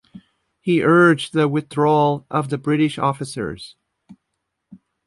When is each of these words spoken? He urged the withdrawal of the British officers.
He 0.61 0.81
urged 0.83 1.31
the 1.33 1.47
withdrawal 1.47 2.25
of 2.31 2.49
the 2.49 2.57
British 2.57 2.97
officers. 2.97 3.75